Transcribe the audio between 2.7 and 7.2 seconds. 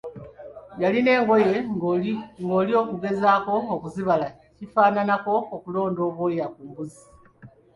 okugezaako okuzibala kifaananako okulonda obwoya ku mbuuzi.